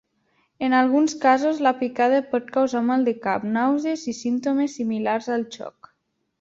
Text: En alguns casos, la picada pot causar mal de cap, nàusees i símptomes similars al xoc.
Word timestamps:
En 0.67 0.73
alguns 0.77 1.13
casos, 1.25 1.59
la 1.67 1.73
picada 1.83 2.23
pot 2.33 2.49
causar 2.57 2.83
mal 2.89 3.05
de 3.11 3.15
cap, 3.27 3.47
nàusees 3.59 4.09
i 4.15 4.17
símptomes 4.25 4.77
similars 4.83 5.33
al 5.39 5.49
xoc. 5.59 5.95